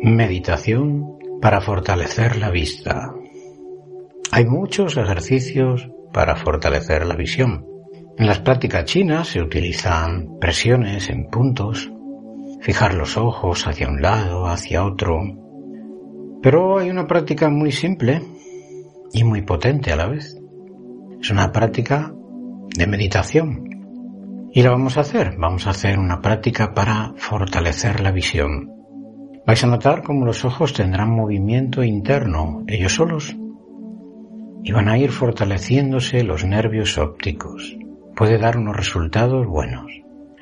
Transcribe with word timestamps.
Meditación 0.00 1.18
para 1.40 1.60
fortalecer 1.60 2.36
la 2.36 2.50
vista. 2.50 3.14
Hay 4.32 4.44
muchos 4.44 4.96
ejercicios 4.96 5.88
para 6.12 6.36
fortalecer 6.36 7.06
la 7.06 7.16
visión. 7.16 7.66
En 8.16 8.26
las 8.26 8.40
prácticas 8.40 8.84
chinas 8.84 9.28
se 9.28 9.40
utilizan 9.40 10.38
presiones 10.40 11.10
en 11.10 11.26
puntos, 11.30 11.90
fijar 12.60 12.94
los 12.94 13.16
ojos 13.16 13.66
hacia 13.66 13.88
un 13.88 14.00
lado, 14.02 14.46
hacia 14.46 14.84
otro. 14.84 15.20
Pero 16.42 16.78
hay 16.78 16.90
una 16.90 17.06
práctica 17.06 17.48
muy 17.48 17.72
simple 17.72 18.22
y 19.12 19.24
muy 19.24 19.42
potente 19.42 19.92
a 19.92 19.96
la 19.96 20.06
vez. 20.06 20.36
Es 21.20 21.30
una 21.30 21.50
práctica 21.50 22.14
de 22.76 22.86
meditación. 22.86 23.73
Y 24.54 24.62
la 24.62 24.70
vamos 24.70 24.96
a 24.96 25.02
hacer. 25.02 25.36
Vamos 25.36 25.66
a 25.66 25.70
hacer 25.70 25.98
una 25.98 26.22
práctica 26.22 26.72
para 26.72 27.12
fortalecer 27.16 28.00
la 28.00 28.12
visión. 28.12 28.70
Vais 29.46 29.62
a 29.62 29.66
notar 29.66 30.02
cómo 30.02 30.24
los 30.24 30.46
ojos 30.46 30.72
tendrán 30.72 31.10
movimiento 31.10 31.82
interno, 31.82 32.62
ellos 32.66 32.94
solos, 32.94 33.36
y 34.62 34.72
van 34.72 34.88
a 34.88 34.96
ir 34.96 35.10
fortaleciéndose 35.10 36.24
los 36.24 36.44
nervios 36.46 36.96
ópticos 36.96 37.76
puede 38.14 38.38
dar 38.38 38.56
unos 38.56 38.76
resultados 38.76 39.46
buenos. 39.46 39.90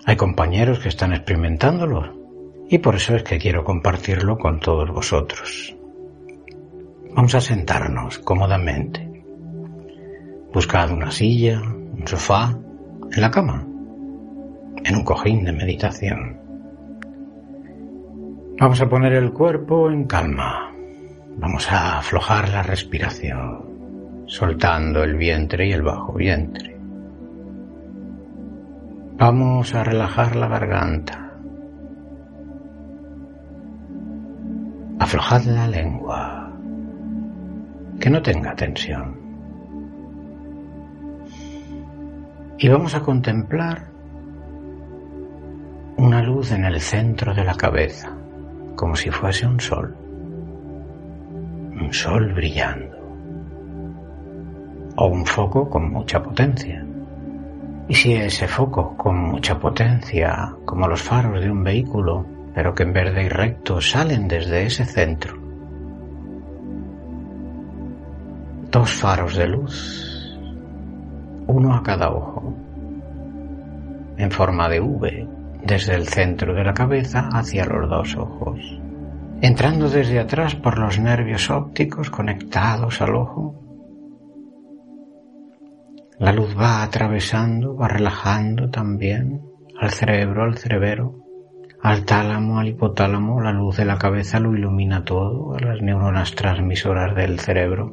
Hay 0.05 0.17
compañeros 0.17 0.79
que 0.81 0.89
están 0.89 1.13
experimentándolo 1.13 2.21
y 2.69 2.79
por 2.79 2.95
eso 2.95 3.17
es 3.17 3.23
que 3.23 3.39
quiero 3.39 3.65
compartirlo 3.65 4.39
con 4.39 4.61
todos 4.61 4.91
vosotros. 4.91 5.77
Vamos 7.15 7.35
a 7.35 7.41
sentarnos 7.41 8.19
cómodamente. 8.19 9.09
Buscad 10.53 10.91
una 10.91 11.11
silla, 11.11 11.61
un 11.61 12.07
sofá, 12.07 12.59
en 13.15 13.21
la 13.21 13.31
cama, 13.31 13.67
en 14.85 14.97
un 14.97 15.05
cojín 15.05 15.45
de 15.45 15.53
meditación. 15.53 16.39
Vamos 18.59 18.81
a 18.81 18.89
poner 18.89 19.15
el 19.15 19.33
cuerpo 19.33 19.91
en 19.91 20.05
calma. 20.05 20.73
Vamos 21.37 21.71
a 21.73 21.99
aflojar 21.99 22.49
la 22.51 22.63
respiración, 22.63 24.25
soltando 24.27 25.03
el 25.03 25.17
vientre 25.17 25.67
y 25.67 25.73
el 25.73 25.83
bajo 25.83 26.13
vientre. 26.13 26.77
Vamos 29.17 29.75
a 29.75 29.85
relajar 29.85 30.37
la 30.37 30.49
garganta. 30.49 31.33
Aflojad 34.99 35.43
la 35.45 35.69
lengua. 35.69 36.53
Que 37.99 38.11
no 38.11 38.21
tenga 38.21 38.55
tensión. 38.55 39.17
Y 42.59 42.69
vamos 42.69 42.95
a 42.95 43.01
contemplar 43.01 43.92
en 46.51 46.65
el 46.65 46.81
centro 46.81 47.35
de 47.35 47.45
la 47.45 47.55
cabeza, 47.55 48.13
como 48.75 48.97
si 48.97 49.11
fuese 49.11 49.47
un 49.47 49.61
sol. 49.61 49.97
Un 51.81 51.93
sol 51.93 52.33
brillando. 52.35 52.97
O 54.97 55.07
un 55.07 55.25
foco 55.25 55.71
con 55.71 55.91
mucha 55.91 56.23
potencia. 56.23 56.85
Y 57.89 57.95
si 57.95 58.15
ese 58.15 58.49
foco 58.49 58.97
con 58.97 59.19
mucha 59.19 59.59
potencia, 59.59 60.55
como 60.65 60.89
los 60.89 61.03
faros 61.03 61.41
de 61.41 61.51
un 61.51 61.63
vehículo, 61.63 62.27
pero 62.55 62.75
que 62.75 62.83
en 62.83 62.93
verde 62.93 63.25
y 63.25 63.29
recto 63.29 63.81
salen 63.81 64.29
desde 64.29 64.67
ese 64.67 64.85
centro, 64.85 65.39
dos 68.71 68.91
faros 68.91 69.37
de 69.37 69.47
luz, 69.47 70.39
uno 71.47 71.75
a 71.75 71.83
cada 71.83 72.11
ojo, 72.11 72.55
en 74.17 74.31
forma 74.31 74.69
de 74.69 74.81
V, 74.81 75.29
desde 75.65 75.95
el 75.95 76.09
centro 76.09 76.55
de 76.55 76.65
la 76.65 76.75
cabeza 76.75 77.29
hacia 77.33 77.65
los 77.65 77.89
dos 77.89 78.17
ojos, 78.17 78.59
entrando 79.41 79.89
desde 79.89 80.19
atrás 80.19 80.55
por 80.55 80.79
los 80.79 80.99
nervios 80.99 81.51
ópticos 81.51 82.11
conectados 82.11 83.01
al 83.01 83.15
ojo 83.15 83.63
la 86.23 86.31
luz 86.31 86.57
va 86.57 86.85
atravesando, 86.85 87.75
va 87.75 87.89
relajando 87.89 88.71
también 88.71 89.43
al 89.81 89.91
cerebro, 89.91 90.45
al 90.45 90.57
cerebro, 90.57 91.19
al 91.83 92.05
tálamo, 92.05 92.61
al 92.61 92.69
hipotálamo. 92.69 93.41
La 93.41 93.51
luz 93.51 93.79
de 93.79 93.85
la 93.85 93.99
cabeza 93.99 94.39
lo 94.39 94.55
ilumina 94.55 95.05
todo, 95.05 95.57
a 95.57 95.59
las 95.59 95.83
neuronas 95.83 96.37
transmisoras 96.37 97.17
del 97.17 97.41
cerebro. 97.41 97.93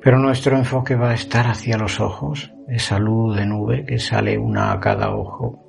Pero 0.00 0.20
nuestro 0.20 0.56
enfoque 0.56 0.94
va 0.94 1.10
a 1.10 1.14
estar 1.14 1.48
hacia 1.48 1.76
los 1.76 1.98
ojos, 1.98 2.52
esa 2.68 3.00
luz 3.00 3.34
de 3.36 3.46
nube 3.46 3.84
que 3.84 3.98
sale 3.98 4.38
una 4.38 4.70
a 4.70 4.78
cada 4.78 5.12
ojo, 5.12 5.63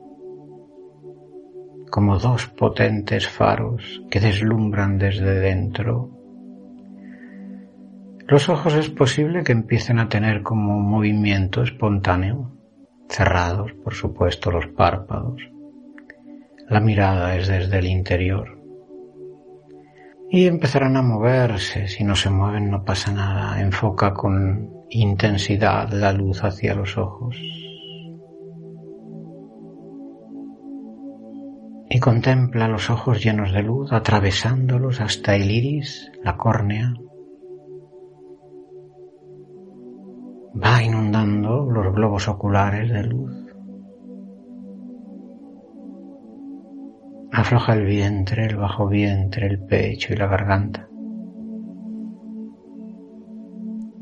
como 1.90 2.20
dos 2.20 2.48
potentes 2.48 3.28
faros 3.28 4.02
que 4.10 4.20
deslumbran 4.20 4.98
desde 4.98 5.40
dentro 5.40 6.16
los 8.28 8.50
ojos 8.50 8.74
es 8.74 8.90
posible 8.90 9.44
que 9.44 9.52
empiecen 9.52 10.00
a 10.00 10.10
tener 10.10 10.42
como 10.42 10.76
un 10.76 10.90
movimiento 10.90 11.62
espontáneo, 11.62 12.58
cerrados, 13.08 13.74
por 13.84 13.94
supuesto, 13.94 14.50
los 14.50 14.66
párpados. 14.66 15.44
La 16.68 16.80
mirada 16.80 17.36
es 17.36 17.48
desde 17.48 17.78
el 17.78 17.86
interior. 17.86 18.60
Y 20.32 20.48
empezarán 20.48 20.98
a 20.98 21.04
moverse. 21.04 21.88
Si 21.88 22.04
no 22.04 22.16
se 22.16 22.32
mueven 22.32 22.72
no 22.72 22.84
pasa 22.84 23.12
nada. 23.12 23.62
Enfoca 23.62 24.16
con 24.16 24.72
intensidad 24.90 25.92
la 25.92 26.12
luz 26.12 26.44
hacia 26.44 26.74
los 26.74 26.98
ojos. 26.98 27.38
Contempla 32.06 32.68
los 32.68 32.92
ojos 32.92 33.24
llenos 33.24 33.52
de 33.52 33.64
luz 33.64 33.92
atravesándolos 33.92 35.02
hasta 35.02 35.36
el 35.36 35.50
iris, 35.50 36.12
la 36.24 36.38
córnea, 36.38 36.94
va 40.54 40.84
inundando 40.84 41.66
los 41.66 41.92
globos 41.96 42.28
oculares 42.28 42.92
de 42.92 43.04
luz. 43.06 43.34
Afloja 47.32 47.74
el 47.74 47.86
vientre, 47.86 48.46
el 48.46 48.56
bajo 48.56 48.88
vientre, 48.88 49.48
el 49.48 49.66
pecho 49.66 50.14
y 50.14 50.18
la 50.18 50.28
garganta. 50.28 50.88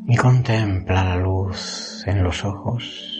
Y 0.07 0.17
contempla 0.17 1.05
la 1.05 1.15
luz 1.15 2.03
en 2.05 2.21
los 2.21 2.43
ojos 2.43 3.17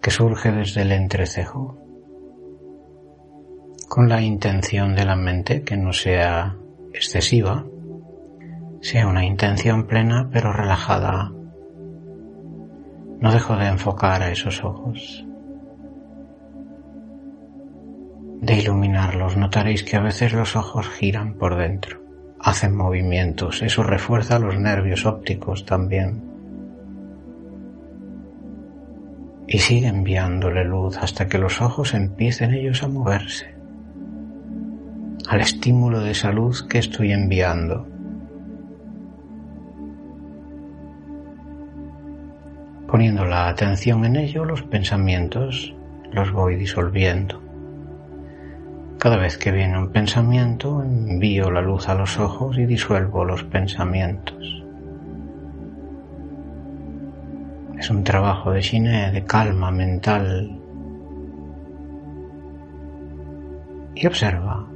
que 0.00 0.10
surge 0.10 0.50
desde 0.50 0.80
el 0.80 0.92
entrecejo 0.92 1.81
con 3.92 4.08
la 4.08 4.22
intención 4.22 4.94
de 4.94 5.04
la 5.04 5.16
mente 5.16 5.64
que 5.64 5.76
no 5.76 5.92
sea 5.92 6.56
excesiva 6.94 7.66
sea 8.80 9.06
una 9.06 9.22
intención 9.22 9.86
plena 9.86 10.30
pero 10.32 10.50
relajada. 10.50 11.30
No 13.20 13.30
dejo 13.30 13.54
de 13.54 13.66
enfocar 13.66 14.22
a 14.22 14.30
esos 14.32 14.64
ojos, 14.64 15.26
de 18.40 18.54
iluminarlos. 18.54 19.36
Notaréis 19.36 19.82
que 19.82 19.98
a 19.98 20.00
veces 20.00 20.32
los 20.32 20.56
ojos 20.56 20.88
giran 20.88 21.34
por 21.34 21.58
dentro, 21.58 22.00
hacen 22.40 22.74
movimientos, 22.74 23.60
eso 23.60 23.82
refuerza 23.82 24.38
los 24.38 24.58
nervios 24.58 25.04
ópticos 25.04 25.66
también. 25.66 26.24
Y 29.46 29.58
sigue 29.58 29.88
enviándole 29.88 30.64
luz 30.64 30.96
hasta 30.96 31.28
que 31.28 31.36
los 31.36 31.60
ojos 31.60 31.92
empiecen 31.92 32.54
ellos 32.54 32.82
a 32.82 32.88
moverse 32.88 33.51
al 35.32 35.40
estímulo 35.40 36.00
de 36.00 36.10
esa 36.10 36.30
luz 36.30 36.62
que 36.62 36.76
estoy 36.76 37.10
enviando. 37.10 37.86
Poniendo 42.86 43.24
la 43.24 43.48
atención 43.48 44.04
en 44.04 44.16
ello, 44.16 44.44
los 44.44 44.60
pensamientos 44.60 45.74
los 46.12 46.30
voy 46.32 46.56
disolviendo. 46.56 47.40
Cada 48.98 49.16
vez 49.16 49.38
que 49.38 49.52
viene 49.52 49.78
un 49.78 49.88
pensamiento, 49.88 50.82
envío 50.82 51.50
la 51.50 51.62
luz 51.62 51.88
a 51.88 51.94
los 51.94 52.18
ojos 52.18 52.58
y 52.58 52.66
disuelvo 52.66 53.24
los 53.24 53.42
pensamientos. 53.42 54.62
Es 57.78 57.88
un 57.88 58.04
trabajo 58.04 58.50
de 58.50 58.62
cine, 58.62 59.10
de 59.10 59.24
calma 59.24 59.70
mental. 59.70 60.60
Y 63.94 64.06
observa 64.06 64.71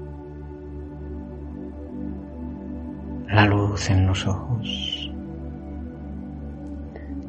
la 3.28 3.46
luz 3.46 3.90
en 3.90 4.06
los 4.06 4.26
ojos 4.26 4.96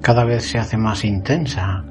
cada 0.08 0.24
vez 0.24 0.46
se 0.46 0.58
hace 0.58 0.78
más 0.78 1.04
intensa, 1.04 1.84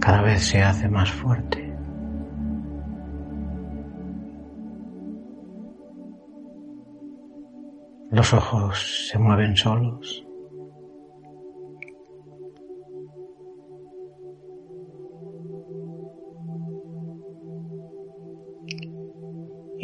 cada 0.00 0.22
vez 0.22 0.42
se 0.42 0.62
hace 0.62 0.88
más 0.88 1.12
fuerte. 1.12 1.76
Los 8.10 8.32
ojos 8.32 9.08
se 9.10 9.18
mueven 9.18 9.54
solos. 9.56 10.24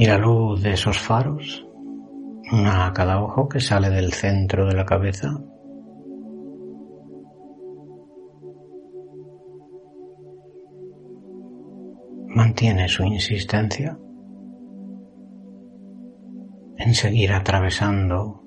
La 0.08 0.16
luz 0.16 0.62
de 0.62 0.72
esos 0.72 0.98
faros, 0.98 1.66
una 2.50 2.86
a 2.86 2.92
cada 2.94 3.22
ojo 3.22 3.46
que 3.46 3.60
sale 3.60 3.90
del 3.90 4.14
centro 4.14 4.66
de 4.66 4.74
la 4.74 4.86
cabeza, 4.86 5.28
mantiene 12.28 12.88
su 12.88 13.04
insistencia 13.04 13.98
en 16.78 16.94
seguir 16.94 17.32
atravesando 17.32 18.42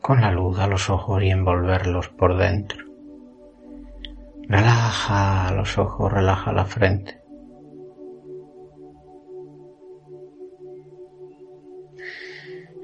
con 0.00 0.22
la 0.22 0.32
luz 0.32 0.58
a 0.58 0.66
los 0.66 0.90
ojos 0.90 1.22
y 1.22 1.30
envolverlos 1.30 2.08
por 2.08 2.36
dentro. 2.36 2.84
Relaja 4.48 5.52
los 5.52 5.78
ojos, 5.78 6.12
relaja 6.12 6.52
la 6.52 6.64
frente. 6.64 7.21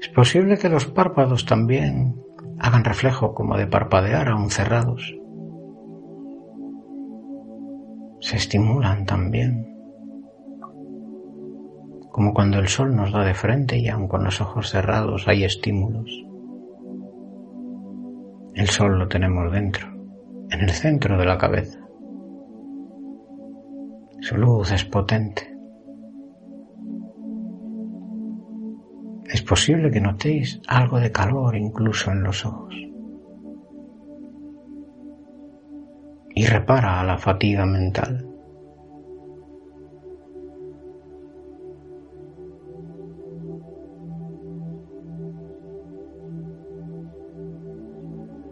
Es 0.09 0.15
posible 0.15 0.57
que 0.57 0.69
los 0.69 0.87
párpados 0.87 1.45
también 1.45 2.15
hagan 2.57 2.83
reflejo 2.83 3.35
como 3.35 3.57
de 3.57 3.67
parpadear 3.67 4.29
aún 4.29 4.49
cerrados. 4.49 5.15
Se 8.19 8.37
estimulan 8.37 9.05
también 9.05 9.67
como 12.11 12.33
cuando 12.33 12.57
el 12.57 12.67
sol 12.67 12.95
nos 12.95 13.11
da 13.11 13.23
de 13.23 13.35
frente 13.35 13.77
y 13.77 13.87
aun 13.87 14.07
con 14.07 14.23
los 14.23 14.41
ojos 14.41 14.71
cerrados 14.71 15.27
hay 15.27 15.43
estímulos. 15.43 16.09
El 18.55 18.67
sol 18.67 18.97
lo 18.97 19.07
tenemos 19.07 19.51
dentro, 19.51 19.87
en 20.49 20.61
el 20.61 20.71
centro 20.71 21.19
de 21.19 21.25
la 21.25 21.37
cabeza. 21.37 21.79
Su 24.21 24.37
luz 24.37 24.71
es 24.71 24.83
potente. 24.85 25.55
Posible 29.49 29.89
que 29.89 29.99
notéis 29.99 30.61
algo 30.67 30.99
de 30.99 31.11
calor 31.11 31.55
incluso 31.55 32.11
en 32.11 32.21
los 32.21 32.45
ojos. 32.45 32.75
Y 36.35 36.45
repara 36.45 36.99
a 36.99 37.03
la 37.03 37.17
fatiga 37.17 37.65
mental. 37.65 38.27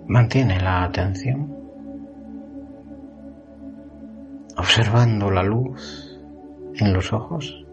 Mantiene 0.07 0.59
la 0.59 0.83
atención 0.85 1.53
observando 4.57 5.29
la 5.29 5.43
luz 5.43 6.19
en 6.73 6.91
los 6.91 7.13
ojos. 7.13 7.66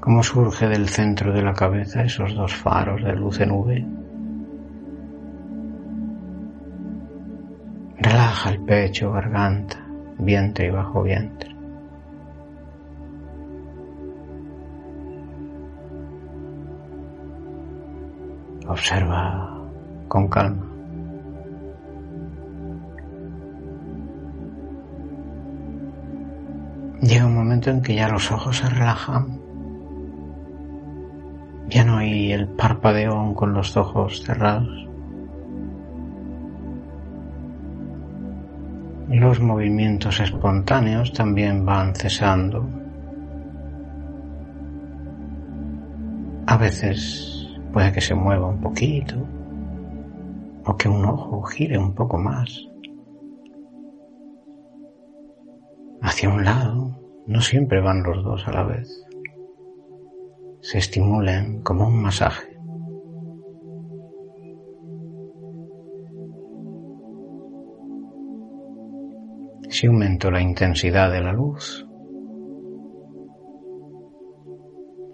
Cómo 0.00 0.22
surge 0.22 0.66
del 0.66 0.88
centro 0.88 1.30
de 1.30 1.42
la 1.42 1.52
cabeza 1.52 2.02
esos 2.02 2.34
dos 2.34 2.54
faros 2.54 3.04
de 3.04 3.14
luz 3.14 3.38
en 3.40 3.50
V. 3.50 3.86
Relaja 7.98 8.50
el 8.50 8.60
pecho, 8.62 9.12
garganta, 9.12 9.76
vientre 10.18 10.68
y 10.68 10.70
bajo 10.70 11.02
vientre. 11.02 11.54
Observa 18.66 19.60
con 20.08 20.28
calma. 20.28 20.66
Llega 27.02 27.26
un 27.26 27.34
momento 27.34 27.68
en 27.68 27.82
que 27.82 27.94
ya 27.94 28.08
los 28.08 28.30
ojos 28.32 28.58
se 28.58 28.68
relajan. 28.70 29.39
Ya 31.70 31.84
no 31.84 31.98
hay 31.98 32.32
el 32.32 32.48
parpadeo 32.48 33.34
con 33.34 33.54
los 33.54 33.76
ojos 33.76 34.22
cerrados. 34.22 34.88
Los 39.08 39.40
movimientos 39.40 40.20
espontáneos 40.20 41.12
también 41.12 41.64
van 41.64 41.94
cesando. 41.94 42.68
A 46.46 46.56
veces 46.56 47.30
Puede 47.72 47.92
que 47.92 48.00
se 48.00 48.14
mueva 48.14 48.48
un 48.48 48.60
poquito 48.60 49.14
o 50.64 50.76
que 50.76 50.88
un 50.88 51.04
ojo 51.04 51.42
gire 51.42 51.78
un 51.78 51.94
poco 51.94 52.18
más 52.18 52.66
hacia 56.02 56.28
un 56.28 56.44
lado. 56.44 56.98
No 57.26 57.40
siempre 57.40 57.80
van 57.80 58.02
los 58.02 58.24
dos 58.24 58.48
a 58.48 58.52
la 58.52 58.64
vez. 58.64 59.06
Se 60.60 60.78
estimulen 60.78 61.62
como 61.62 61.86
un 61.86 62.02
masaje. 62.02 62.48
Si 69.68 69.86
aumento 69.86 70.30
la 70.30 70.40
intensidad 70.40 71.10
de 71.12 71.20
la 71.20 71.32
luz, 71.32 71.86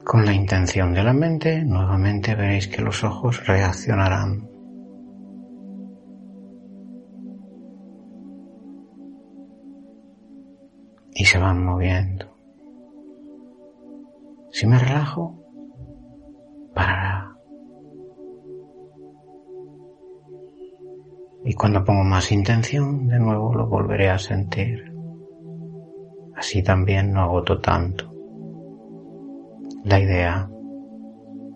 Con 0.07 0.25
la 0.25 0.33
intención 0.33 0.95
de 0.95 1.03
la 1.03 1.13
mente, 1.13 1.65
nuevamente 1.65 2.37
veréis 2.37 2.69
que 2.69 2.81
los 2.81 3.03
ojos 3.03 3.45
reaccionarán. 3.45 4.56
Si 14.57 14.67
me 14.67 14.79
relajo, 14.79 15.35
parará. 16.75 17.37
Y 21.45 21.53
cuando 21.53 21.85
pongo 21.85 22.03
más 22.05 22.33
intención, 22.33 23.07
de 23.07 23.19
nuevo 23.19 23.53
lo 23.53 23.67
volveré 23.67 24.09
a 24.09 24.19
sentir. 24.19 24.95
Así 26.35 26.63
también 26.63 27.13
no 27.13 27.21
agoto 27.21 27.61
tanto 27.61 28.11
la 29.85 30.01
idea 30.01 30.49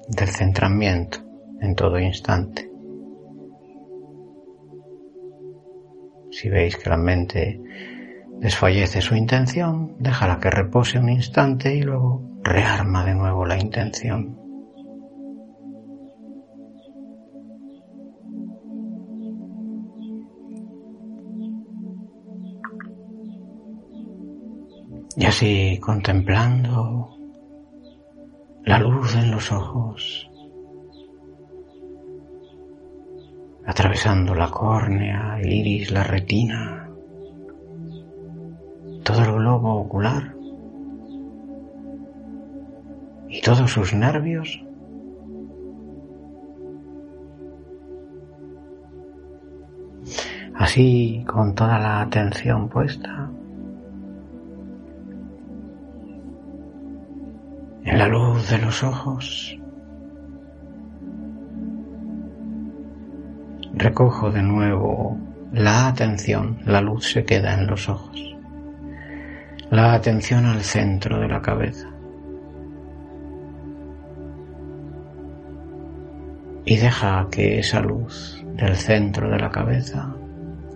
del 0.09 0.28
centramiento 0.28 1.21
en 1.59 1.75
todo 1.75 1.99
instante. 1.99 2.71
Si 6.33 6.50
veis 6.50 6.76
que 6.76 6.90
la 6.90 6.99
mente 6.99 7.62
desfallece 8.40 9.00
su 9.00 9.16
intención, 9.16 9.97
déjala 9.99 10.38
que 10.38 10.50
repose 10.50 10.99
un 10.99 11.09
instante 11.09 11.75
y 11.75 11.80
luego 11.80 12.29
rearma 12.42 13.04
de 13.04 13.14
nuevo 13.14 13.44
la 13.47 13.59
intención. 13.59 14.38
Y 25.16 25.26
así 25.26 25.78
contemplando 25.80 27.11
la 28.64 28.78
luz 28.78 29.14
en 29.16 29.30
los 29.30 29.52
ojos, 29.52 30.30
atravesando 33.66 34.35
la 34.35 34.50
córnea, 34.50 35.38
el 35.40 35.52
iris, 35.52 35.90
la 35.90 36.04
retina, 36.04 36.90
todo 39.04 39.25
el 39.25 39.32
globo 39.32 39.75
ocular 39.80 40.39
y 43.30 43.40
todos 43.40 43.70
sus 43.70 43.94
nervios. 43.94 44.62
Así, 50.56 51.25
con 51.26 51.54
toda 51.54 51.78
la 51.78 52.02
atención 52.02 52.68
puesta 52.68 53.30
en 57.84 57.99
la 57.99 58.08
luz 58.08 58.50
de 58.50 58.58
los 58.58 58.82
ojos. 58.82 59.56
Recojo 63.72 64.30
de 64.30 64.42
nuevo 64.42 65.16
la 65.52 65.87
atención, 65.87 66.58
la 66.66 66.80
luz 66.80 67.12
se 67.12 67.25
queda 67.25 67.54
en 67.54 67.68
los 67.68 67.88
ojos. 67.88 68.37
La 69.70 69.94
atención 69.94 70.44
al 70.46 70.62
centro 70.62 71.20
de 71.20 71.28
la 71.28 71.40
cabeza. 71.40 71.88
Y 76.70 76.76
deja 76.76 77.26
que 77.32 77.58
esa 77.58 77.80
luz 77.80 78.40
del 78.54 78.76
centro 78.76 79.28
de 79.28 79.40
la 79.40 79.50
cabeza, 79.50 80.14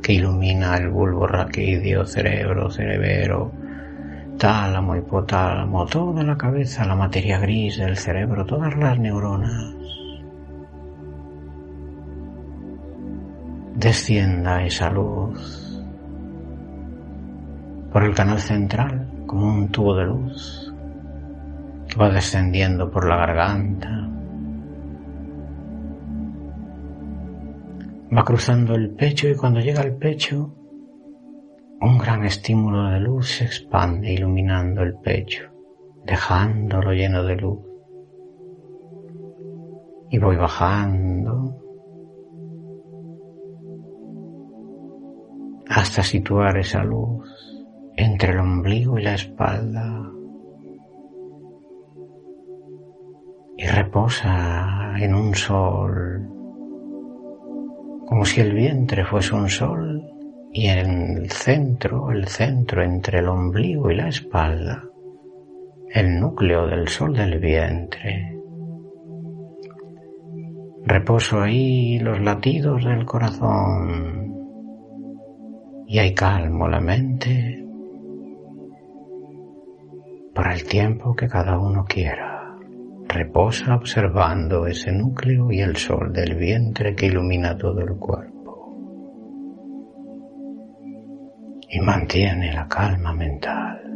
que 0.02 0.14
ilumina 0.14 0.76
el 0.76 0.88
bulbo 0.88 1.24
raquídeo, 1.24 2.04
cerebro, 2.04 2.68
cerebero, 2.68 3.52
tálamo, 4.36 4.96
hipotálamo, 4.96 5.86
toda 5.86 6.24
la 6.24 6.36
cabeza, 6.36 6.84
la 6.84 6.96
materia 6.96 7.38
gris 7.38 7.78
del 7.78 7.96
cerebro, 7.96 8.44
todas 8.44 8.76
las 8.76 8.98
neuronas. 8.98 9.72
descienda 13.76 14.64
esa 14.64 14.90
luz 14.90 15.80
por 17.92 18.02
el 18.02 18.14
canal 18.14 18.40
central 18.40 19.08
como 19.26 19.46
un 19.46 19.68
tubo 19.68 19.94
de 19.94 20.06
luz 20.06 20.74
que 21.88 21.96
va 21.96 22.08
descendiendo 22.10 22.90
por 22.90 23.08
la 23.08 23.16
garganta, 23.16 24.08
va 28.16 28.24
cruzando 28.24 28.74
el 28.74 28.90
pecho 28.94 29.28
y 29.28 29.36
cuando 29.36 29.60
llega 29.60 29.80
al 29.80 29.96
pecho 29.96 30.54
un 31.80 31.98
gran 31.98 32.24
estímulo 32.24 32.90
de 32.90 33.00
luz 33.00 33.28
se 33.28 33.44
expande 33.44 34.12
iluminando 34.12 34.82
el 34.82 34.94
pecho, 34.98 35.50
dejándolo 36.04 36.92
lleno 36.92 37.24
de 37.24 37.36
luz. 37.36 37.58
Y 40.10 40.18
voy 40.18 40.36
bajando 40.36 41.60
hasta 45.68 46.02
situar 46.02 46.56
esa 46.56 46.84
luz 46.84 47.28
entre 47.96 48.32
el 48.32 48.38
ombligo 48.38 48.98
y 48.98 49.02
la 49.02 49.14
espalda 49.14 50.10
y 53.56 53.66
reposa 53.66 54.94
en 54.98 55.14
un 55.14 55.34
sol 55.34 56.33
como 58.06 58.24
si 58.24 58.40
el 58.40 58.54
vientre 58.54 59.04
fuese 59.04 59.34
un 59.34 59.48
sol 59.48 60.02
y 60.52 60.66
en 60.68 61.18
el 61.18 61.30
centro, 61.30 62.10
el 62.10 62.28
centro 62.28 62.82
entre 62.82 63.18
el 63.18 63.28
ombligo 63.28 63.90
y 63.90 63.96
la 63.96 64.08
espalda, 64.08 64.84
el 65.90 66.20
núcleo 66.20 66.66
del 66.66 66.88
sol 66.88 67.14
del 67.14 67.38
vientre. 67.38 68.38
Reposo 70.84 71.40
ahí 71.40 71.98
los 71.98 72.20
latidos 72.20 72.84
del 72.84 73.04
corazón 73.06 74.34
y 75.86 75.98
ahí 75.98 76.14
calmo 76.14 76.68
la 76.68 76.80
mente 76.80 77.64
por 80.34 80.48
el 80.48 80.64
tiempo 80.64 81.14
que 81.14 81.28
cada 81.28 81.58
uno 81.58 81.84
quiera. 81.84 82.33
Reposa 83.14 83.76
observando 83.76 84.66
ese 84.66 84.90
núcleo 84.90 85.52
y 85.52 85.60
el 85.60 85.76
sol 85.76 86.12
del 86.12 86.34
vientre 86.34 86.96
que 86.96 87.06
ilumina 87.06 87.56
todo 87.56 87.80
el 87.80 87.96
cuerpo. 87.96 88.34
y 91.74 91.80
mantiene 91.80 92.52
la 92.52 92.68
calma 92.68 93.12
mental. 93.12 93.93